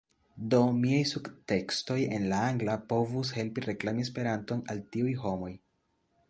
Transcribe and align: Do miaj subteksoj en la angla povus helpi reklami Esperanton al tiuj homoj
Do 0.51 0.59
miaj 0.77 1.01
subteksoj 1.09 1.97
en 2.17 2.25
la 2.31 2.39
angla 2.53 2.79
povus 2.95 3.35
helpi 3.41 3.65
reklami 3.67 4.07
Esperanton 4.07 4.65
al 4.75 4.83
tiuj 4.97 5.15
homoj 5.27 5.55